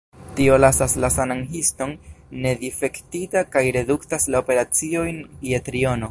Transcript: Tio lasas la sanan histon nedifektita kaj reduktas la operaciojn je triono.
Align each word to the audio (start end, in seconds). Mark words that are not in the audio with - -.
Tio 0.37 0.53
lasas 0.61 0.93
la 1.03 1.09
sanan 1.15 1.43
histon 1.57 1.93
nedifektita 2.45 3.43
kaj 3.57 3.63
reduktas 3.77 4.27
la 4.35 4.43
operaciojn 4.45 5.21
je 5.51 5.61
triono. 5.69 5.99